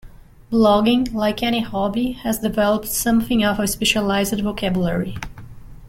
[0.51, 5.15] Blogging, like any hobby, has developed something of a specialised vocabulary.